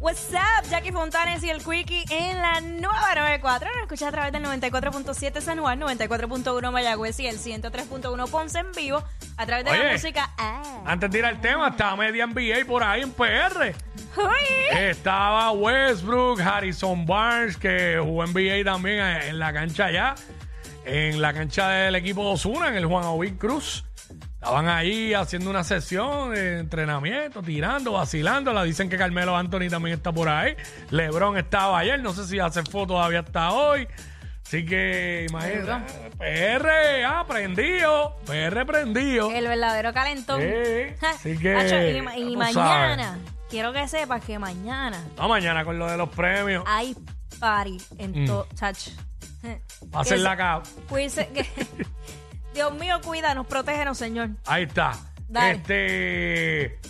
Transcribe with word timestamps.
What's 0.00 0.32
up, 0.32 0.66
Jackie 0.70 0.92
Fontanes 0.92 1.44
y 1.44 1.50
el 1.50 1.62
Quickie 1.62 2.04
en 2.08 2.38
la 2.38 2.62
nueva 2.62 3.14
94. 3.14 3.68
Nos 3.68 3.82
escuchas 3.82 4.08
a 4.08 4.12
través 4.12 4.32
del 4.32 4.42
94.7 4.42 5.42
San 5.42 5.58
Juan, 5.58 5.78
94.1 5.78 6.72
Mayagüez 6.72 7.20
y 7.20 7.26
el 7.26 7.38
103.1 7.38 8.30
Ponce 8.30 8.60
en 8.60 8.72
vivo 8.72 9.04
a 9.36 9.44
través 9.44 9.66
de 9.66 9.76
la 9.76 9.92
música. 9.92 10.30
Ah. 10.38 10.84
Antes 10.86 11.10
de 11.10 11.18
ir 11.18 11.26
al 11.26 11.38
tema, 11.42 11.68
estaba 11.68 11.96
media 11.96 12.26
NBA 12.26 12.64
por 12.66 12.82
ahí 12.82 13.02
en 13.02 13.12
PR. 13.12 13.74
Uy. 14.16 14.78
Estaba 14.78 15.50
Westbrook, 15.50 16.40
Harrison 16.40 17.04
Barnes, 17.04 17.58
que 17.58 17.98
jugó 18.02 18.26
NBA 18.26 18.64
también 18.64 19.00
en 19.00 19.38
la 19.38 19.52
cancha 19.52 19.84
allá, 19.84 20.14
en 20.86 21.20
la 21.20 21.34
cancha 21.34 21.68
del 21.68 21.94
equipo 21.96 22.22
de 22.24 22.30
Osuna, 22.30 22.68
en 22.68 22.76
el 22.76 22.86
Juan 22.86 23.04
Ovid 23.04 23.34
Cruz. 23.36 23.84
Estaban 24.42 24.68
ahí 24.68 25.12
haciendo 25.12 25.50
una 25.50 25.62
sesión 25.64 26.32
de 26.32 26.60
entrenamiento, 26.60 27.42
tirando, 27.42 27.92
vacilando. 27.92 28.54
La 28.54 28.62
dicen 28.64 28.88
que 28.88 28.96
Carmelo 28.96 29.36
Anthony 29.36 29.68
también 29.68 29.96
está 29.98 30.12
por 30.12 30.30
ahí. 30.30 30.56
LeBron 30.90 31.36
estaba 31.36 31.78
ayer, 31.78 32.00
no 32.00 32.14
sé 32.14 32.26
si 32.26 32.38
hace 32.38 32.62
foto 32.62 32.94
todavía 32.94 33.20
hasta 33.20 33.50
hoy. 33.52 33.86
Así 34.46 34.64
que 34.64 35.26
imagínate, 35.28 35.92
PR, 36.18 37.04
ah, 37.06 37.24
prendido, 37.28 38.16
PR 38.24 38.64
prendido. 38.64 39.30
El 39.30 39.46
verdadero 39.46 39.92
calentón. 39.92 40.40
Sí, 40.40 40.94
así 41.06 41.36
que, 41.38 42.02
y 42.16 42.36
mañana, 42.36 43.18
quiero 43.50 43.74
que 43.74 43.86
sepas 43.88 44.24
que 44.24 44.38
mañana 44.38 45.04
No, 45.18 45.28
mañana 45.28 45.64
con 45.66 45.78
lo 45.78 45.86
de 45.88 45.98
los 45.98 46.08
premios. 46.08 46.64
hay 46.66 46.96
party 47.38 47.76
en 47.98 48.22
Mm. 48.24 48.26
todo. 48.26 48.48
Chacho. 48.54 48.90
Va 49.94 50.00
a 50.00 50.04
ser 50.04 50.18
la 50.20 50.34
cab. 50.36 50.62
Dios 52.54 52.72
mío, 52.74 53.00
cuídanos, 53.04 53.46
protégenos, 53.46 53.96
Señor. 53.98 54.30
Ahí 54.46 54.64
está. 54.64 54.92
Dale. 55.28 55.52
Este. 55.52 56.80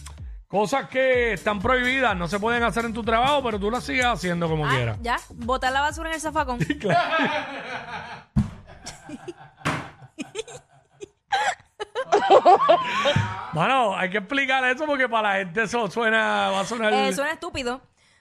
Cosas 0.49 0.89
que 0.89 1.35
están 1.35 1.61
prohibidas, 1.61 2.17
no 2.17 2.27
se 2.27 2.41
pueden 2.41 2.65
hacer 2.65 2.85
en 2.85 2.93
tu 2.93 3.05
trabajo, 3.05 3.41
pero 3.43 3.61
tú 3.61 3.71
las 3.71 3.85
sigues 3.85 4.05
haciendo 4.05 4.49
como 4.49 4.67
Ah, 4.67 4.71
quieras. 4.75 4.99
ya, 5.01 5.21
botar 5.37 5.73
la 5.73 5.81
basura 5.81 6.09
en 6.09 6.17
el 6.17 6.21
zafacón. 6.21 6.59
Bueno, 13.53 13.95
hay 13.97 14.11
que 14.11 14.19
explicar 14.19 14.65
eso 14.65 14.87
porque 14.87 15.09
para 15.09 15.29
la 15.31 15.39
gente 15.39 15.63
eso 15.63 15.91
suena, 15.91 16.51
va 16.51 16.61
a 16.61 16.65
sonar. 16.65 16.93
Eh, 16.93 17.13
suena 17.13 17.33
estúpido, 17.33 17.81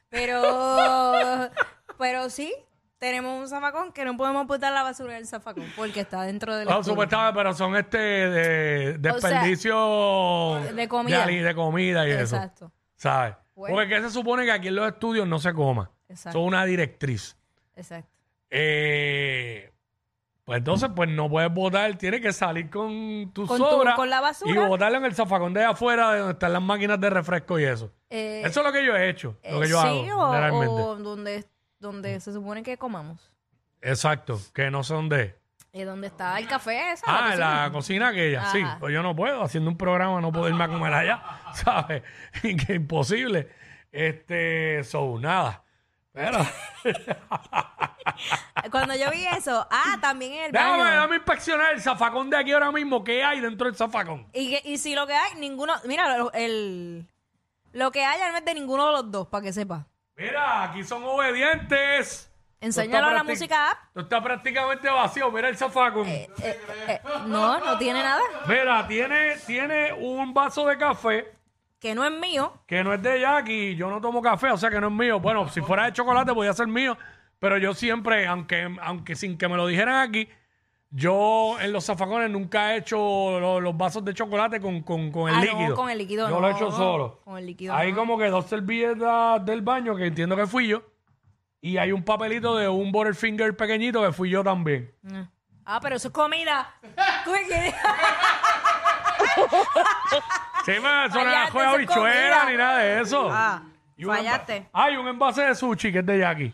pero 0.09 1.49
pero 1.97 2.29
sí, 2.29 2.53
tenemos 2.99 3.39
un 3.39 3.47
zafacón 3.47 3.91
que 3.93 4.03
no 4.05 4.15
podemos 4.17 4.45
botar 4.45 4.71
la 4.73 4.83
basura 4.83 5.13
en 5.13 5.19
el 5.19 5.25
zafacón 5.27 5.65
porque 5.75 6.01
está 6.01 6.21
dentro 6.23 6.55
del 6.55 6.67
No, 6.67 6.75
estudio. 6.79 6.91
supuestamente, 6.93 7.33
pero 7.37 7.53
son 7.53 7.75
este 7.77 7.97
de, 7.97 8.97
desperdicio 8.99 10.59
de 10.75 10.87
comida. 10.87 11.25
de 11.25 11.55
comida 11.55 12.07
y 12.07 12.11
eso. 12.11 12.35
Exacto, 12.35 12.71
¿Sabes? 12.95 13.35
Bueno. 13.55 13.75
Porque 13.75 13.89
¿qué 13.89 14.01
se 14.01 14.09
supone 14.09 14.45
que 14.45 14.51
aquí 14.51 14.67
en 14.67 14.75
los 14.75 14.87
estudios 14.87 15.27
no 15.27 15.39
se 15.39 15.53
coma. 15.53 15.89
Exacto. 16.07 16.37
Son 16.39 16.47
una 16.47 16.65
directriz. 16.65 17.35
exacto. 17.75 18.09
Eh, 18.51 19.71
pues 20.43 20.57
entonces, 20.57 20.89
pues 20.95 21.07
no 21.09 21.29
puedes 21.29 21.53
votar, 21.53 21.95
tienes 21.97 22.21
que 22.21 22.33
salir 22.33 22.69
con 22.69 23.31
tu 23.33 23.45
Con 23.45 23.59
tu- 23.59 23.63
sobra 23.63 23.93
con 23.95 24.09
la 24.09 24.19
basura. 24.19 24.51
y 24.51 24.67
botarlo 24.67 24.97
en 24.97 25.05
el 25.05 25.13
zafacón 25.13 25.53
de 25.53 25.63
afuera 25.63 26.11
de 26.13 26.19
donde 26.19 26.33
están 26.33 26.53
las 26.53 26.61
máquinas 26.61 26.99
de 26.99 27.09
refresco 27.11 27.59
y 27.59 27.65
eso. 27.65 27.91
Eh, 28.09 28.41
eso 28.43 28.61
es 28.61 28.65
lo 28.65 28.71
que 28.73 28.83
yo 28.83 28.95
he 28.95 29.09
hecho, 29.09 29.37
lo 29.43 29.59
eh, 29.59 29.61
que 29.61 29.69
yo 29.69 29.81
sí, 29.81 30.09
hago 30.09 30.19
o, 30.23 30.89
o 30.89 30.95
donde, 30.95 31.45
donde 31.79 32.19
se 32.19 32.33
supone 32.33 32.63
que 32.63 32.77
comamos. 32.77 33.31
Exacto, 33.81 34.39
que 34.53 34.69
no 34.71 34.83
sé 34.83 34.93
dónde 34.93 35.21
es. 35.23 35.35
Eh, 35.71 35.85
donde 35.85 36.07
está 36.07 36.37
el 36.39 36.47
café, 36.47 36.91
esa, 36.93 37.05
Ah, 37.07 37.19
en 37.19 37.25
cocina. 37.31 37.63
la 37.65 37.71
cocina 37.71 38.07
aquella, 38.09 38.45
sí. 38.51 38.61
Ajá. 38.61 38.77
Pues 38.79 38.91
yo 38.93 39.03
no 39.03 39.15
puedo, 39.15 39.43
haciendo 39.43 39.69
un 39.69 39.77
programa 39.77 40.19
no 40.19 40.29
a 40.29 40.67
comer 40.67 40.93
allá, 40.93 41.23
¿sabes? 41.53 42.03
que 42.41 42.73
imposible. 42.73 43.49
Este, 43.91 44.83
so, 44.83 45.19
nada. 45.19 45.63
Pero, 46.11 46.39
Cuando 48.71 48.95
yo 48.95 49.09
vi 49.11 49.25
eso, 49.25 49.65
ah, 49.69 49.97
también 50.01 50.33
en 50.33 50.43
el 50.45 50.51
déjame, 50.51 50.77
baño. 50.79 50.91
déjame 50.91 51.15
inspeccionar 51.17 51.73
el 51.73 51.81
zafacón 51.81 52.29
de 52.29 52.37
aquí 52.37 52.51
ahora 52.51 52.71
mismo. 52.71 53.03
¿Qué 53.03 53.23
hay 53.23 53.39
dentro 53.39 53.67
del 53.67 53.75
zafacón? 53.75 54.27
Y, 54.33 54.49
que- 54.49 54.69
y 54.69 54.77
si 54.77 54.95
lo 54.95 55.07
que 55.07 55.13
hay, 55.13 55.35
ninguno, 55.39 55.73
mira, 55.85 56.17
lo- 56.17 56.31
el, 56.33 57.07
lo 57.73 57.91
que 57.91 58.03
hay 58.03 58.19
no 58.31 58.37
es 58.37 58.45
de 58.45 58.53
ninguno 58.53 58.87
de 58.87 58.91
los 58.93 59.11
dos, 59.11 59.27
para 59.27 59.43
que 59.43 59.53
sepa. 59.53 59.85
Mira, 60.19 60.63
aquí 60.63 60.83
son 60.83 61.03
obedientes. 61.03 62.25
Enséñalo 62.61 63.07
a 63.07 63.13
la 63.13 63.23
música 63.23 63.71
app. 63.71 63.77
Esto 63.87 64.01
está 64.01 64.21
prácticamente 64.21 64.89
vacío. 64.89 65.31
Mira 65.31 65.47
el 65.47 65.55
zafacón. 65.57 66.05
Eh, 66.07 66.29
eh, 66.43 66.99
no, 67.25 67.57
no 67.59 67.77
tiene 67.77 68.03
nada. 68.03 68.21
Mira, 68.47 68.85
tiene, 68.85 69.37
tiene 69.47 69.93
un 69.93 70.33
vaso 70.33 70.65
de 70.67 70.77
café 70.77 71.31
Que 71.79 71.95
no 71.95 72.03
es 72.03 72.11
mío. 72.11 72.61
que 72.67 72.83
no 72.83 72.93
es 72.93 73.01
de 73.01 73.21
Jackie. 73.21 73.75
Yo 73.77 73.89
no 73.89 74.01
tomo 74.01 74.21
café, 74.21 74.51
o 74.51 74.57
sea 74.57 74.69
que 74.69 74.81
no 74.81 74.87
es 74.87 74.93
mío. 74.93 75.21
Bueno, 75.21 75.47
si 75.47 75.61
fuera 75.61 75.85
de 75.85 75.93
chocolate 75.93 76.33
podía 76.33 76.51
ser 76.53 76.67
mío. 76.67 76.97
Pero 77.39 77.57
yo 77.57 77.73
siempre, 77.73 78.27
aunque, 78.27 78.75
aunque 78.81 79.15
sin 79.15 79.37
que 79.37 79.47
me 79.47 79.55
lo 79.55 79.65
dijeran 79.65 79.95
aquí, 79.95 80.27
yo 80.91 81.57
en 81.59 81.71
los 81.71 81.85
zafacones 81.85 82.29
nunca 82.31 82.73
he 82.73 82.77
hecho 82.77 82.97
lo- 83.39 83.59
los, 83.61 83.77
vasos 83.77 84.03
de 84.03 84.13
chocolate 84.13 84.59
con, 84.59 84.81
con- 84.81 85.11
con 85.11 85.29
el 85.29 85.35
Ah, 85.35 85.37
no, 85.39 85.59
líquido. 85.59 85.75
con 85.75 85.89
el 85.89 85.97
líquido 85.97 86.27
Yo 86.29 86.35
no. 86.35 86.41
lo 86.41 86.47
he 86.49 86.51
hecho 86.51 86.71
solo. 86.71 87.21
Con 87.23 87.37
el 87.37 87.45
líquido 87.45 87.75
Hay 87.75 87.91
no. 87.91 87.97
como 87.99 88.17
que 88.17 88.25
dos 88.29 88.45
servilletas 88.47 89.45
del 89.45 89.61
baño 89.61 89.95
que 89.95 90.07
entiendo 90.07 90.35
que 90.35 90.47
fui 90.47 90.67
yo. 90.67 90.81
Y 91.61 91.77
hay 91.77 91.91
un 91.91 92.03
papelito 92.03 92.55
de 92.55 92.67
un 92.69 92.91
Butterfinger 92.91 93.55
pequeñito 93.55 94.01
que 94.01 94.11
fui 94.13 94.29
yo 94.29 94.43
también. 94.43 94.91
Ah, 95.65 95.79
pero 95.81 95.97
eso 95.97 96.07
es 96.07 96.13
comida. 96.13 96.73
¿Tú 97.25 97.31
qué 97.33 97.43
quieres? 97.45 97.75
Sí, 100.65 100.71
me 100.71 101.05
eso 101.05 101.15
no 101.15 101.23
Fallaste, 101.23 101.29
era 101.29 101.43
eso 101.43 101.51
juega 101.53 101.71
es 101.73 101.77
bichuela 101.79 102.39
comida. 102.41 102.45
ni 102.51 102.57
nada 102.57 102.77
de 102.79 103.01
eso. 103.01 103.29
Ah, 103.31 103.63
Y 103.97 104.03
un 104.05 104.11
enva- 104.11 104.17
fallaste. 104.17 104.69
Hay 104.73 104.97
un 104.97 105.07
envase 105.07 105.41
de 105.43 105.55
sushi 105.55 105.91
que 105.91 105.99
es 105.99 106.05
de 106.05 106.19
Jackie. 106.19 106.53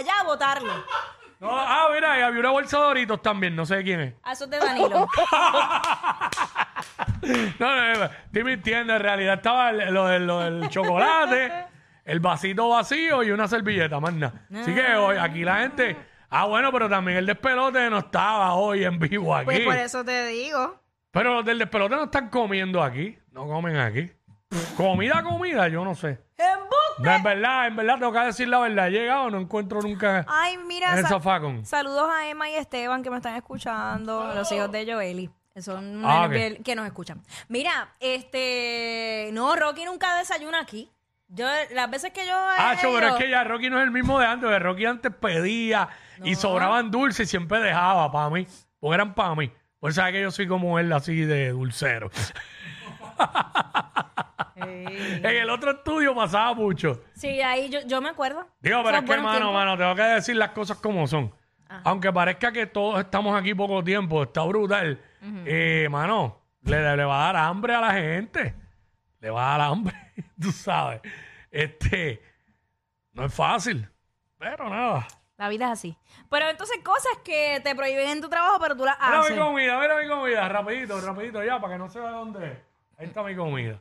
Allá 0.00 0.12
a 0.20 0.24
botarlo. 0.24 0.72
No, 1.40 1.48
ah, 1.52 1.88
mira, 1.94 2.18
y 2.18 2.22
había 2.22 2.40
una 2.40 2.50
bolsa 2.50 2.76
de 2.78 2.82
Doritos 2.84 3.22
también, 3.22 3.56
no 3.56 3.64
sé 3.64 3.76
de 3.76 3.84
quién 3.84 4.00
es. 4.00 4.14
A 4.22 4.32
esos 4.32 4.50
de 4.50 4.58
Danilo. 4.58 5.08
No, 7.58 7.76
no, 7.76 7.94
no, 7.98 8.04
estoy 8.04 8.44
mintiendo, 8.44 8.94
en 8.96 9.00
realidad 9.02 9.34
estaba 9.34 9.70
el- 9.70 9.92
lo, 9.92 10.06
del- 10.06 10.26
lo 10.26 10.40
del 10.40 10.68
chocolate, 10.68 11.66
el 12.04 12.20
vasito 12.20 12.68
vacío 12.70 13.22
y 13.22 13.30
una 13.30 13.46
servilleta, 13.46 14.00
más 14.00 14.14
nada. 14.14 14.46
Así 14.54 14.74
que 14.74 14.94
hoy 14.96 15.16
aquí 15.18 15.44
la 15.44 15.58
gente... 15.58 15.96
Ah, 16.30 16.46
bueno, 16.46 16.70
pero 16.72 16.88
también 16.88 17.18
el 17.18 17.26
despelote 17.26 17.90
no 17.90 17.98
estaba 17.98 18.54
hoy 18.54 18.84
en 18.84 18.98
vivo 18.98 19.34
aquí. 19.34 19.44
Pues 19.46 19.60
por 19.64 19.76
eso 19.76 20.04
te 20.04 20.26
digo. 20.28 20.80
Pero 21.10 21.34
los 21.34 21.44
del 21.44 21.58
despelote 21.58 21.96
no 21.96 22.04
están 22.04 22.28
comiendo 22.30 22.82
aquí, 22.82 23.18
no 23.32 23.46
comen 23.46 23.76
aquí. 23.76 24.10
Comida, 24.76 25.22
comida, 25.22 25.68
yo 25.68 25.84
no 25.84 25.94
sé. 25.94 26.20
¡Embuste! 26.38 26.49
No, 27.02 27.10
en 27.14 27.22
verdad, 27.22 27.66
en 27.66 27.76
verdad, 27.76 27.98
tengo 27.98 28.12
que 28.12 28.18
decir 28.20 28.48
la 28.48 28.58
verdad. 28.60 28.88
He 28.88 28.90
llegado, 28.90 29.30
no 29.30 29.38
encuentro 29.40 29.80
nunca 29.80 30.24
Ay, 30.28 30.56
mira. 30.58 30.92
en 30.92 30.98
el 30.98 31.02
sa- 31.04 31.10
zafacón. 31.10 31.64
Saludos 31.64 32.08
a 32.10 32.28
Emma 32.28 32.48
y 32.50 32.54
Esteban 32.54 33.02
que 33.02 33.10
me 33.10 33.16
están 33.16 33.34
escuchando, 33.36 34.32
los 34.34 34.50
hijos 34.52 34.70
de 34.70 34.92
Joeli. 34.92 35.30
Son 35.56 36.02
Ah, 36.04 36.26
ok. 36.26 36.62
que 36.64 36.74
nos 36.76 36.86
escuchan. 36.86 37.22
Mira, 37.48 37.88
este. 38.00 39.30
No, 39.32 39.56
Rocky 39.56 39.84
nunca 39.84 40.16
desayuna 40.16 40.60
aquí. 40.60 40.90
Yo, 41.28 41.46
las 41.74 41.90
veces 41.90 42.12
que 42.12 42.26
yo. 42.26 42.32
he 42.32 42.56
Ah, 42.58 42.76
cho, 42.80 42.92
pero 42.94 43.06
es 43.06 43.12
ido- 43.12 43.18
que 43.18 43.30
ya 43.30 43.44
Rocky 43.44 43.68
no 43.70 43.78
es 43.78 43.84
el 43.84 43.90
mismo 43.90 44.18
de 44.18 44.26
antes. 44.26 44.44
porque 44.48 44.58
Rocky 44.58 44.86
antes 44.86 45.12
pedía 45.14 45.88
y 46.24 46.34
sobraban 46.34 46.90
dulces 46.90 47.26
y 47.28 47.30
siempre 47.30 47.58
dejaba 47.60 48.10
para 48.10 48.30
mí. 48.30 48.46
Porque 48.78 48.94
eran 48.94 49.14
para 49.14 49.34
mí. 49.34 49.52
Por 49.78 49.90
eso 49.90 50.00
sabes 50.00 50.14
que 50.14 50.22
yo 50.22 50.30
soy 50.30 50.46
como 50.48 50.78
él, 50.78 50.92
así 50.92 51.16
de 51.20 51.50
dulcero. 51.50 52.10
En 54.88 55.26
el 55.26 55.50
otro 55.50 55.72
estudio 55.72 56.14
pasaba 56.14 56.54
mucho. 56.54 57.02
Sí, 57.14 57.40
ahí 57.40 57.68
yo, 57.68 57.80
yo 57.86 58.00
me 58.00 58.08
acuerdo. 58.08 58.46
Digo, 58.60 58.78
pero 58.82 58.90
Esos 58.90 58.94
es 58.98 59.00
que, 59.02 59.06
buenos 59.06 59.24
mano, 59.24 59.36
tiempos. 59.38 59.54
mano, 59.54 59.76
tengo 59.78 59.94
que 59.94 60.02
decir 60.02 60.36
las 60.36 60.50
cosas 60.50 60.78
como 60.78 61.06
son. 61.06 61.34
Aunque 61.84 62.12
parezca 62.12 62.50
que 62.50 62.66
todos 62.66 62.98
estamos 63.00 63.38
aquí 63.38 63.54
poco 63.54 63.82
tiempo, 63.84 64.24
está 64.24 64.42
brutal. 64.42 65.00
Eh, 65.46 65.86
mano, 65.90 66.40
le, 66.62 66.96
le 66.96 67.04
va 67.04 67.22
a 67.28 67.32
dar 67.32 67.36
hambre 67.44 67.74
a 67.74 67.80
la 67.80 67.92
gente. 67.92 68.54
Le 69.20 69.30
va 69.30 69.54
a 69.54 69.58
dar 69.58 69.68
hambre, 69.70 69.94
tú 70.40 70.50
sabes. 70.50 71.00
Este, 71.50 72.22
no 73.12 73.24
es 73.26 73.34
fácil, 73.34 73.88
pero 74.38 74.68
nada. 74.68 75.06
La 75.36 75.48
vida 75.48 75.66
es 75.66 75.72
así. 75.72 75.96
Pero 76.28 76.48
entonces 76.48 76.78
cosas 76.84 77.12
que 77.24 77.60
te 77.64 77.74
prohíben 77.74 78.08
en 78.08 78.20
tu 78.20 78.28
trabajo, 78.28 78.58
pero 78.60 78.76
tú 78.76 78.84
las 78.84 78.98
Mira 78.98 79.20
haces. 79.20 79.36
mi 79.36 79.42
comida, 79.42 79.78
mira 79.80 79.98
mi 80.00 80.08
comida, 80.08 80.48
rapidito, 80.48 81.00
rapidito 81.00 81.42
ya, 81.44 81.60
para 81.60 81.74
que 81.74 81.78
no 81.78 81.88
se 81.88 81.98
vea 82.00 82.10
dónde 82.10 82.46
es. 82.52 82.58
Ahí 82.98 83.06
está 83.06 83.22
mi 83.22 83.34
comida. 83.36 83.80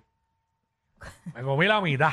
Me 1.33 1.41
comí 1.43 1.65
la 1.67 1.81
mitad. 1.81 2.11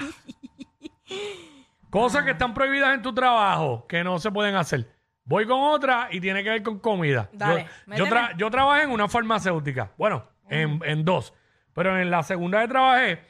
Cosas 1.91 2.25
que 2.25 2.33
están 2.33 2.53
prohibidas 2.53 2.95
en 2.95 3.03
tu 3.03 3.15
trabajo, 3.15 3.87
que 3.87 4.03
no 4.05 4.19
se 4.19 4.31
pueden 4.31 4.55
hacer. 4.57 4.91
Voy 5.25 5.47
con 5.47 5.61
otra 5.61 6.09
y 6.11 6.21
tiene 6.21 6.43
que 6.45 6.51
ver 6.51 6.63
con 6.63 6.79
comida. 6.79 7.29
Dale, 7.33 7.67
yo, 7.87 8.05
yo, 8.05 8.07
tra- 8.07 8.37
yo 8.37 8.51
trabajé 8.51 8.83
en 8.85 8.91
una 8.91 9.09
farmacéutica. 9.09 9.93
Bueno, 9.97 10.25
en, 10.49 10.81
en 10.85 11.05
dos. 11.05 11.33
Pero 11.73 11.99
en 11.99 12.11
la 12.11 12.23
segunda 12.23 12.61
que 12.63 12.69
trabajé, 12.69 13.21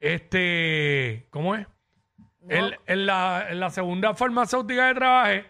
este, 0.00 1.28
¿cómo 1.30 1.54
es? 1.54 1.66
En, 2.48 2.76
en 2.86 3.06
la, 3.06 3.46
en 3.50 3.58
la 3.60 3.70
segunda 3.70 4.14
farmacéutica 4.14 4.88
que 4.88 4.94
trabajé, 4.94 5.46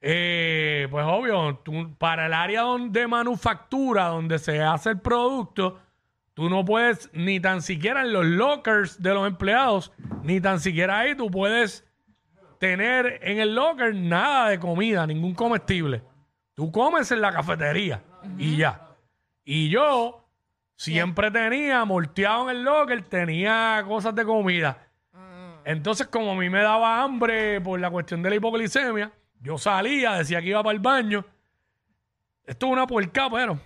eh, 0.00 0.88
pues 0.90 1.04
obvio, 1.08 1.56
tú- 1.64 1.94
para 1.98 2.26
el 2.26 2.34
área 2.34 2.62
don- 2.62 2.92
de 2.92 3.06
manufactura 3.06 4.04
donde 4.08 4.38
se 4.38 4.62
hace 4.62 4.90
el 4.90 5.00
producto, 5.00 5.80
tú 6.36 6.50
no 6.50 6.66
puedes 6.66 7.08
ni 7.14 7.40
tan 7.40 7.62
siquiera 7.62 8.02
en 8.02 8.12
los 8.12 8.26
lockers 8.26 9.02
de 9.02 9.14
los 9.14 9.26
empleados, 9.26 9.90
ni 10.22 10.38
tan 10.38 10.60
siquiera 10.60 10.98
ahí 10.98 11.14
tú 11.14 11.30
puedes 11.30 11.82
tener 12.58 13.20
en 13.22 13.38
el 13.40 13.54
locker 13.54 13.94
nada 13.94 14.50
de 14.50 14.58
comida, 14.58 15.06
ningún 15.06 15.34
comestible. 15.34 16.02
Tú 16.54 16.70
comes 16.70 17.10
en 17.10 17.22
la 17.22 17.32
cafetería 17.32 18.02
y 18.36 18.58
ya. 18.58 18.86
Y 19.44 19.70
yo 19.70 20.28
siempre 20.76 21.30
tenía, 21.30 21.86
molteado 21.86 22.50
en 22.50 22.56
el 22.58 22.64
locker, 22.64 23.02
tenía 23.04 23.82
cosas 23.88 24.14
de 24.14 24.26
comida. 24.26 24.76
Entonces, 25.64 26.06
como 26.06 26.32
a 26.32 26.34
mí 26.34 26.50
me 26.50 26.60
daba 26.60 27.02
hambre 27.02 27.62
por 27.62 27.80
la 27.80 27.88
cuestión 27.88 28.22
de 28.22 28.28
la 28.28 28.36
hipoglicemia, 28.36 29.10
yo 29.40 29.56
salía, 29.56 30.12
decía 30.12 30.42
que 30.42 30.48
iba 30.48 30.62
para 30.62 30.74
el 30.74 30.80
baño. 30.80 31.24
Esto 32.44 32.66
es 32.66 32.72
una 32.72 32.86
puerca, 32.86 33.30
pero 33.30 33.58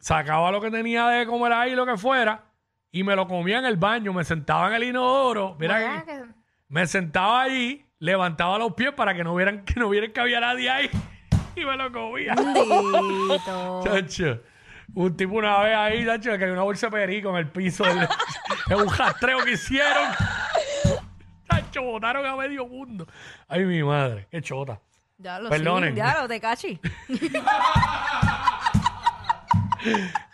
sacaba 0.00 0.50
lo 0.50 0.60
que 0.60 0.70
tenía 0.70 1.06
de 1.08 1.26
comer 1.26 1.52
ahí, 1.52 1.74
lo 1.74 1.84
que 1.86 1.96
fuera, 1.96 2.44
y 2.92 3.02
me 3.04 3.14
lo 3.16 3.26
comía 3.28 3.58
en 3.58 3.64
el 3.66 3.76
baño. 3.76 4.12
Me 4.12 4.24
sentaba 4.24 4.68
en 4.68 4.74
el 4.74 4.84
inodoro. 4.84 5.56
Mira 5.58 5.78
¿Verdad 5.78 6.04
que- 6.04 6.12
que- 6.12 6.24
me 6.68 6.86
sentaba 6.86 7.42
ahí, 7.42 7.84
levantaba 7.98 8.58
los 8.58 8.74
pies 8.74 8.92
para 8.92 9.14
que 9.14 9.22
no 9.24 9.34
vieran 9.34 9.64
que 9.64 9.78
no 9.80 9.88
vieran 9.88 10.12
que 10.12 10.20
había 10.20 10.40
nadie 10.40 10.68
ahí 10.70 10.90
y 11.54 11.64
me 11.64 11.76
lo 11.76 11.90
comía. 11.92 12.34
Bendito. 12.34 13.80
Chacho. 13.84 14.40
Un 14.94 15.16
tipo 15.16 15.34
una 15.34 15.58
vez 15.60 15.76
ahí, 15.76 16.06
chacho, 16.06 16.38
que 16.38 16.44
hay 16.44 16.50
una 16.50 16.62
bolsa 16.62 16.86
de 16.86 16.92
perico 16.92 17.30
en 17.30 17.36
el 17.36 17.48
piso. 17.48 17.84
del- 17.84 18.08
Es 18.70 18.76
un 18.76 18.88
rastreo 18.96 19.44
que 19.44 19.52
hicieron. 19.52 20.10
Chacho, 21.50 21.82
botaron 21.82 22.24
a 22.24 22.36
medio 22.36 22.66
mundo. 22.66 23.06
Ay, 23.48 23.64
mi 23.64 23.82
madre, 23.82 24.26
qué 24.30 24.40
chota. 24.42 24.80
Ya 25.18 25.38
lo 25.40 25.48
Perdonen. 25.50 25.90
sí, 25.92 25.96
ya 25.96 26.20
lo 26.22 26.28
te 26.28 26.40
cachi. 26.40 26.80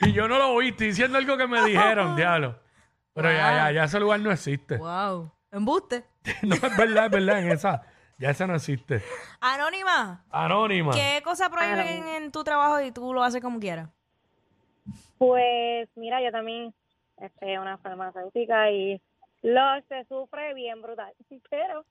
Y 0.00 0.12
yo 0.12 0.28
no 0.28 0.38
lo 0.38 0.50
oí, 0.52 0.68
estoy 0.68 0.88
diciendo 0.88 1.18
algo 1.18 1.36
que 1.36 1.46
me 1.46 1.62
dijeron, 1.64 2.16
diablo. 2.16 2.58
Pero 3.14 3.30
ya, 3.30 3.48
Wow. 3.48 3.56
ya, 3.56 3.70
ya 3.72 3.84
ese 3.84 4.00
lugar 4.00 4.20
no 4.20 4.30
existe. 4.32 4.76
wow. 4.78 5.30
Embuste. 5.50 6.04
No, 6.42 6.54
es 6.54 6.76
verdad, 6.76 7.06
es 7.06 7.10
verdad, 7.10 7.38
en 7.42 7.50
esa. 7.50 7.82
Ya 8.18 8.30
esa 8.30 8.46
no 8.46 8.54
existe. 8.54 9.02
Anónima, 9.40 10.24
Anónima. 10.30 10.92
¿qué 10.92 11.20
cosa 11.24 11.50
prohíben 11.50 12.06
en 12.06 12.30
tu 12.30 12.44
trabajo 12.44 12.80
y 12.80 12.92
tú 12.92 13.12
lo 13.12 13.22
haces 13.24 13.42
como 13.42 13.58
quieras? 13.58 13.88
Pues 15.18 15.88
mira, 15.96 16.22
yo 16.22 16.30
también 16.30 16.74
este, 17.18 17.58
una 17.58 17.78
farmacéutica 17.78 18.70
y 18.70 19.00
lo 19.42 19.80
se 19.88 20.04
sufre 20.04 20.54
bien 20.54 20.80
brutal, 20.82 21.12
pero 21.50 21.84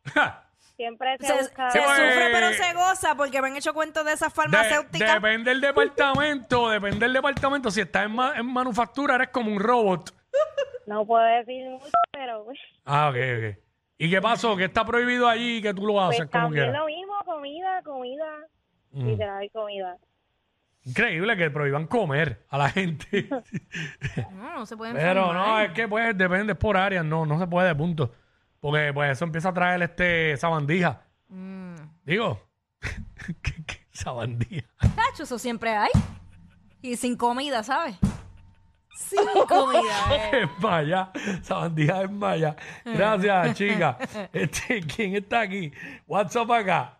siempre 0.75 1.17
se, 1.19 1.25
Se, 1.27 1.33
busca... 1.33 1.69
se 1.71 1.79
pues, 1.79 1.89
sufre 1.91 2.29
pero 2.31 2.53
se 2.53 2.73
goza 2.73 3.15
porque 3.15 3.41
me 3.41 3.47
han 3.49 3.57
hecho 3.57 3.73
cuento 3.73 4.03
de 4.03 4.13
esas 4.13 4.29
De- 4.33 4.35
farmacéuticas. 4.35 5.13
depende 5.15 5.51
del 5.51 5.61
departamento, 5.61 6.69
depende 6.69 6.99
del 6.99 7.13
departamento. 7.13 7.69
Si 7.71 7.81
estás 7.81 8.05
en, 8.05 8.15
ma- 8.15 8.33
en 8.37 8.45
manufactura, 8.45 9.15
eres 9.15 9.29
como 9.29 9.51
un 9.51 9.59
robot. 9.59 10.11
No 10.87 11.05
puedo 11.05 11.23
decir 11.23 11.67
mucho, 11.69 11.89
pero 12.11 12.45
pues, 12.45 12.59
Ah, 12.85 13.09
ok, 13.09 13.15
ok. 13.15 13.57
¿Y 13.97 14.09
qué 14.09 14.19
pasó? 14.21 14.57
¿Qué 14.57 14.65
está 14.65 14.83
prohibido 14.83 15.27
allí 15.27 15.61
que 15.61 15.73
tú 15.73 15.85
lo 15.85 16.01
haces 16.01 16.17
pues 16.21 16.29
como 16.31 16.43
también 16.45 16.65
quieras? 16.65 16.79
lo 16.81 16.85
mismo, 16.87 17.13
comida, 17.25 17.81
comida, 17.83 18.25
Mm. 18.93 19.07
literal 19.07 19.49
comida. 19.53 19.97
Increíble 20.83 21.37
que 21.37 21.51
prohíban 21.51 21.85
comer 21.87 22.45
a 22.49 22.57
la 22.57 22.69
gente. 22.69 23.27
No, 24.33 24.59
no 24.59 24.65
se 24.65 24.75
pueden 24.75 24.95
Pero 24.95 25.33
no, 25.33 25.59
es 25.59 25.71
que 25.71 25.87
pues 25.87 26.17
depende 26.17 26.53
es 26.53 26.59
por 26.59 26.75
áreas, 26.77 27.05
no, 27.05 27.25
no 27.25 27.39
se 27.39 27.47
puede, 27.47 27.73
punto. 27.75 28.11
Porque 28.59 28.91
pues 28.93 29.11
eso 29.11 29.25
empieza 29.25 29.49
a 29.49 29.53
traer 29.53 29.81
este 29.83 30.35
sabandija. 30.37 31.01
Mm. 31.29 31.75
Digo, 32.03 32.41
¿qué, 33.41 33.53
qué 33.65 33.85
sabandija? 33.91 34.67
Cacho, 34.79 35.23
eso 35.23 35.37
siempre 35.39 35.71
hay. 35.75 35.91
Y 36.81 36.95
sin 36.95 37.15
comida, 37.15 37.63
¿sabes? 37.63 37.95
Sin 38.95 39.19
comida. 39.47 40.15
eh. 40.15 40.43
Es 40.43 40.49
maya, 40.63 41.11
sabandija 41.43 42.03
es 42.03 42.11
maya. 42.11 42.55
Gracias, 42.85 43.55
chica. 43.55 43.97
Este, 44.33 44.81
¿quién 44.81 45.15
está 45.15 45.41
aquí? 45.41 45.71
WhatsApp 46.07 46.49
acá. 46.51 46.99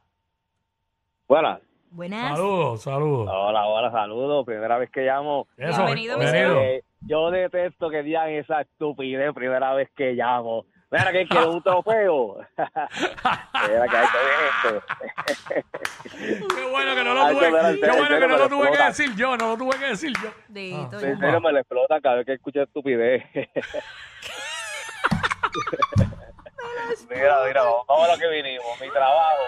Buenas. 1.28 1.60
Buenas. 1.92 2.38
Saludos, 2.38 2.82
saludos. 2.84 3.30
Hola, 3.30 3.66
hola, 3.68 3.92
saludos. 3.92 4.46
Primera 4.46 4.78
vez 4.78 4.90
que 4.90 5.02
llamo. 5.02 5.48
Eso, 5.58 5.76
Bienvenido, 5.84 6.18
bienvenido. 6.18 6.62
Eh, 6.62 6.84
yo 7.02 7.30
detesto 7.32 7.90
que 7.90 8.02
digan 8.02 8.30
esa 8.30 8.62
estupidez 8.62 9.34
primera 9.34 9.74
vez 9.74 9.90
que 9.94 10.14
llamo. 10.14 10.66
Mira 10.90 11.12
que 11.12 11.28
quiero 11.28 11.52
un 11.52 11.62
trofeo. 11.62 12.38
Mira 12.58 13.88
que 13.90 13.98
hay 13.98 14.08
que 14.08 14.18
ver 14.18 14.40
esto. 14.48 14.84
Qué 16.56 16.70
bueno 16.70 16.96
que 16.96 17.04
no 17.04 17.14
lo 17.14 17.24
Ay, 17.26 17.36
tuve, 17.36 17.46
que 17.46 17.52
ver, 17.52 17.80
qué 17.80 17.92
bueno 17.92 18.20
que 18.20 18.28
no 18.28 18.38
lo 18.38 18.50
tuve 18.50 18.72
que 18.72 18.84
decir 18.84 19.16
yo, 19.16 19.36
no 19.38 19.50
lo 19.50 19.58
tuve 19.58 19.78
que 19.78 19.86
decir 19.86 20.14
yo. 20.24 20.30
Dito, 20.48 20.98
Ah. 20.98 21.02
En 21.02 21.20
serio 21.20 21.42
me 21.42 21.52
lo 21.52 21.60
explota 21.60 22.00
cada 22.02 22.16
vez 22.18 22.26
que 22.26 22.34
escucho 22.34 22.62
estupidez. 22.62 23.24
mira, 27.10 27.38
mira, 27.46 27.64
vamos, 27.64 28.10
a 28.10 28.14
lo 28.14 28.18
que 28.20 28.28
vinimos. 28.30 28.80
Mi 28.82 28.90
trabajo. 28.90 29.44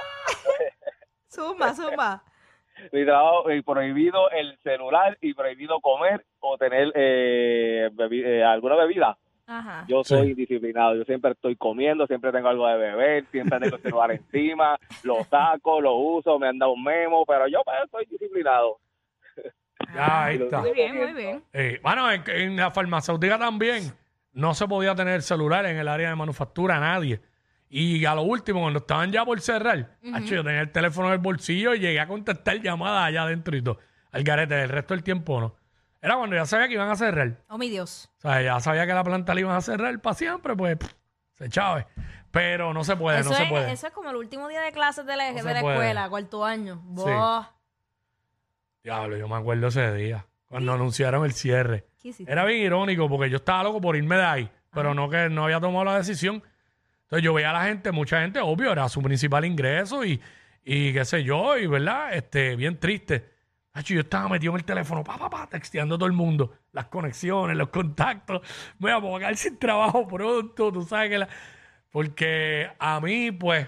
Zumba, 1.29 1.73
zumba. 1.73 2.23
Mi 2.91 3.05
trabajo, 3.05 3.49
eh, 3.49 3.61
prohibido 3.63 4.29
el 4.31 4.57
celular 4.63 5.17
y 5.21 5.33
prohibido 5.33 5.79
comer 5.79 6.25
o 6.39 6.57
tener 6.57 6.91
eh, 6.95 7.89
bebi- 7.93 8.23
eh, 8.25 8.43
alguna 8.43 8.75
bebida. 8.75 9.17
Ajá. 9.45 9.85
Yo 9.87 10.03
Sí. 10.03 10.15
soy 10.15 10.33
disciplinado, 10.33 10.95
yo 10.95 11.03
siempre 11.03 11.31
estoy 11.31 11.55
comiendo, 11.55 12.07
siempre 12.07 12.31
tengo 12.31 12.47
algo 12.47 12.67
de 12.67 12.77
beber, 12.77 13.25
siempre 13.31 13.59
tengo 13.59 13.75
el 13.75 13.81
celular 13.81 14.11
encima, 14.31 14.77
lo 15.03 15.23
saco, 15.25 15.81
lo 15.81 15.95
uso, 15.95 16.39
me 16.39 16.47
han 16.47 16.57
dado 16.57 16.71
un 16.73 16.83
memo, 16.83 17.25
pero 17.25 17.47
yo 17.47 17.61
pues, 17.63 17.75
soy 17.91 18.05
disciplinado. 18.05 18.77
Ya, 19.93 20.25
ahí 20.25 20.37
está. 20.41 20.59
Muy 20.61 20.71
bien, 20.71 20.95
muy 20.97 21.13
bien. 21.13 21.43
Eh, 21.53 21.79
bueno, 21.83 22.09
en, 22.11 22.23
en 22.27 22.55
la 22.55 22.71
farmacéutica 22.71 23.37
también 23.37 23.91
no 24.31 24.53
se 24.53 24.67
podía 24.67 24.95
tener 24.95 25.21
celular 25.21 25.65
en 25.65 25.77
el 25.77 25.87
área 25.87 26.09
de 26.09 26.15
manufactura, 26.15 26.79
nadie. 26.79 27.19
Y 27.75 28.05
a 28.05 28.13
lo 28.13 28.21
último, 28.21 28.61
cuando 28.61 28.77
estaban 28.77 29.11
ya 29.11 29.25
por 29.25 29.41
cerrar, 29.41 29.97
yo 30.03 30.43
tenía 30.43 30.61
el 30.61 30.71
teléfono 30.71 31.07
en 31.07 31.13
el 31.13 31.19
bolsillo 31.19 31.73
y 31.73 31.79
llegué 31.79 31.99
a 31.99 32.05
contestar 32.07 32.61
llamadas 32.61 33.07
allá 33.07 33.23
adentro 33.23 33.57
y 33.57 33.63
todo. 33.63 33.79
Al 34.11 34.23
garete, 34.23 34.61
el 34.61 34.69
resto 34.69 34.93
del 34.93 35.01
tiempo 35.03 35.41
no. 35.41 35.55
Era 35.99 36.15
cuando 36.15 36.35
ya 36.35 36.45
sabía 36.45 36.67
que 36.67 36.75
iban 36.75 36.91
a 36.91 36.95
cerrar. 36.95 37.41
Oh, 37.47 37.57
mi 37.57 37.69
Dios. 37.71 38.11
O 38.19 38.21
sea, 38.21 38.43
ya 38.43 38.59
sabía 38.59 38.85
que 38.85 38.93
la 38.93 39.03
planta 39.03 39.33
la 39.33 39.39
iban 39.39 39.55
a 39.55 39.61
cerrar 39.61 39.99
para 40.01 40.13
siempre, 40.13 40.55
pues 40.55 40.77
pff, 40.77 40.93
se 41.31 41.49
chave. 41.49 41.87
Pero 42.29 42.75
no 42.75 42.83
se 42.83 42.95
puede, 42.95 43.21
eso, 43.21 43.31
no 43.31 43.35
se 43.37 43.43
es, 43.43 43.49
puede. 43.49 43.71
eso 43.71 43.87
es 43.87 43.93
como 43.93 44.11
el 44.11 44.17
último 44.17 44.47
día 44.49 44.61
de 44.61 44.71
clases 44.71 45.07
de 45.07 45.15
la, 45.17 45.29
No 45.31 45.37
de 45.37 45.41
se 45.41 45.53
la 45.55 45.61
puede. 45.61 45.73
escuela, 45.75 46.09
cuarto 46.09 46.45
año. 46.45 46.79
Buah. 46.83 47.47
Diablo, 48.83 49.17
yo 49.17 49.27
me 49.27 49.35
acuerdo 49.35 49.67
ese 49.69 49.93
día, 49.95 50.27
cuando 50.47 50.73
anunciaron 50.73 51.25
el 51.25 51.33
cierre. 51.33 51.87
¿Qué 51.99 52.09
hiciste? 52.09 52.31
Era 52.31 52.45
bien 52.45 52.61
irónico 52.61 53.09
porque 53.09 53.31
yo 53.31 53.37
estaba 53.37 53.63
loco 53.63 53.81
por 53.81 53.95
irme 53.95 54.17
de 54.17 54.25
ahí, 54.25 54.49
pero 54.71 54.93
no 54.93 55.09
que 55.09 55.27
no 55.29 55.45
había 55.45 55.59
tomado 55.59 55.85
la 55.85 55.97
decisión. 55.97 56.43
Entonces 57.13 57.25
yo 57.25 57.33
veía 57.35 57.51
a 57.51 57.53
la 57.53 57.65
gente, 57.65 57.91
mucha 57.91 58.21
gente, 58.21 58.39
obvio, 58.39 58.71
era 58.71 58.89
su 58.89 58.99
principal 58.99 59.45
ingreso 59.45 60.03
y, 60.03 60.19
y 60.63 60.91
qué 60.93 61.05
sé 61.05 61.23
yo, 61.23 61.55
y 61.59 61.67
verdad, 61.67 62.11
este, 62.11 62.55
bien 62.55 62.79
triste. 62.79 63.29
Hacho, 63.71 63.93
yo 63.93 63.99
estaba 63.99 64.27
metido 64.29 64.51
en 64.53 64.57
el 64.57 64.65
teléfono, 64.65 65.03
pa, 65.03 65.19
pa, 65.19 65.29
pa, 65.29 65.47
texteando 65.47 65.93
a 65.93 65.97
todo 65.99 66.07
el 66.07 66.13
mundo, 66.13 66.53
las 66.71 66.85
conexiones, 66.85 67.55
los 67.55 67.69
contactos. 67.69 68.41
Me 68.79 68.99
voy 68.99 69.17
a 69.17 69.19
quedar 69.19 69.37
sin 69.37 69.59
trabajo 69.59 70.07
pronto, 70.07 70.71
tú 70.71 70.81
sabes 70.81 71.11
que 71.11 71.19
la... 71.19 71.27
Porque 71.91 72.71
a 72.79 72.99
mí, 72.99 73.31
pues, 73.31 73.67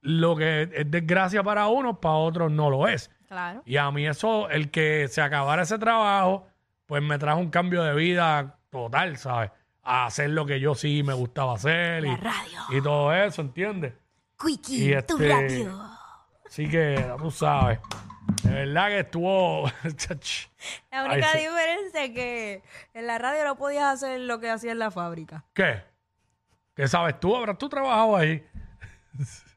lo 0.00 0.34
que 0.34 0.62
es 0.74 0.90
desgracia 0.90 1.44
para 1.44 1.68
unos, 1.68 1.98
para 1.98 2.14
otros 2.16 2.50
no 2.50 2.70
lo 2.70 2.88
es. 2.88 3.08
Claro. 3.28 3.62
Y 3.66 3.76
a 3.76 3.88
mí 3.92 4.04
eso, 4.04 4.50
el 4.50 4.72
que 4.72 5.06
se 5.06 5.22
acabara 5.22 5.62
ese 5.62 5.78
trabajo, 5.78 6.48
pues 6.86 7.04
me 7.04 7.18
trajo 7.18 7.38
un 7.38 7.50
cambio 7.50 7.84
de 7.84 7.94
vida 7.94 8.58
total, 8.68 9.16
¿sabes? 9.16 9.52
A 9.82 10.06
hacer 10.06 10.30
lo 10.30 10.44
que 10.46 10.60
yo 10.60 10.74
sí 10.74 11.02
me 11.02 11.14
gustaba 11.14 11.54
hacer 11.54 12.02
La 12.02 12.08
y, 12.12 12.16
radio. 12.16 12.60
y 12.70 12.82
todo 12.82 13.14
eso, 13.14 13.40
¿entiendes? 13.42 13.94
Quickie, 14.38 14.94
Y 14.96 15.02
tu 15.02 15.14
este- 15.16 15.28
radio. 15.28 15.82
Así 16.46 16.68
que, 16.68 17.14
tú 17.18 17.30
sabes. 17.30 17.78
De 18.42 18.50
verdad 18.50 18.88
que 18.88 18.98
estuvo... 19.00 19.64
La 20.90 21.04
única 21.04 21.30
Ay, 21.32 21.40
diferencia 21.46 22.04
es 22.04 22.10
que 22.10 22.62
en 22.94 23.06
la 23.06 23.18
radio 23.18 23.44
no 23.44 23.56
podías 23.56 23.84
hacer 23.94 24.20
lo 24.20 24.38
que 24.40 24.50
hacía 24.50 24.72
en 24.72 24.78
la 24.78 24.90
fábrica. 24.90 25.44
¿Qué? 25.54 25.82
¿Qué 26.74 26.86
sabes 26.88 27.18
tú? 27.20 27.36
¿Habrás 27.36 27.58
tú 27.58 27.68
trabajado 27.68 28.16
ahí? 28.16 28.44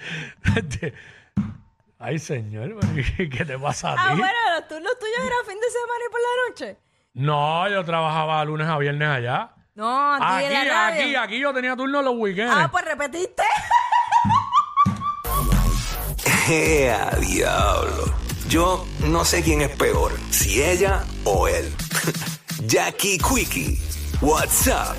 Ay, 2.02 2.18
señor, 2.18 2.74
¿qué 3.16 3.44
te 3.44 3.58
pasa 3.58 3.92
a 3.92 3.94
ti? 3.94 4.00
Ah, 4.02 4.14
bueno, 4.14 4.38
los 4.58 4.68
turnos 4.68 4.98
tuyos 4.98 5.18
eran 5.18 5.44
fin 5.46 5.58
de 5.60 5.70
semana 5.70 6.04
y 6.08 6.10
por 6.10 6.20
la 6.20 6.48
noche. 6.48 6.78
No, 7.12 7.68
yo 7.68 7.84
trabajaba 7.84 8.42
lunes 8.46 8.66
a 8.66 8.78
viernes 8.78 9.06
allá. 9.06 9.50
No, 9.74 10.14
aquí, 10.14 10.24
Aquí, 10.24 10.44
en 10.46 10.52
la 10.54 10.64
radio. 10.64 11.02
aquí, 11.02 11.14
aquí 11.16 11.38
yo 11.40 11.52
tenía 11.52 11.76
turno 11.76 12.00
los 12.00 12.14
weekends. 12.16 12.54
Ah, 12.56 12.70
pues 12.72 12.86
repetiste. 12.86 13.42
¡Ea, 16.48 17.10
diablo! 17.20 18.14
Yo 18.48 18.86
no 19.00 19.22
sé 19.26 19.42
quién 19.42 19.60
es 19.60 19.70
peor, 19.76 20.12
si 20.30 20.62
ella 20.62 21.04
o 21.24 21.48
él. 21.48 21.70
Jackie 22.66 23.18
Quickie, 23.18 23.78
WhatsApp 24.22 24.96